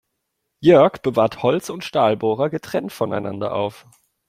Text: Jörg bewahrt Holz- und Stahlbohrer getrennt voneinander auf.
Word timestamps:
Jörg 0.61 1.03
bewahrt 1.03 1.43
Holz- 1.43 1.69
und 1.69 1.83
Stahlbohrer 1.83 2.49
getrennt 2.49 2.91
voneinander 2.91 3.53
auf. 3.53 3.85